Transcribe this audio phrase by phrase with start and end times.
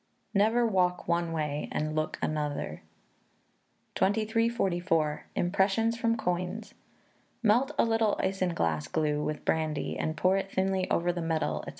[0.33, 2.81] [NEVER WALK ONE WAY AND LOOK ANOTHER.]
[3.93, 5.25] 2344.
[5.35, 6.73] Impressions from Coins.
[7.43, 11.69] Melt a little isinglass glue with brandy, and pour it thinly over the medal, &c.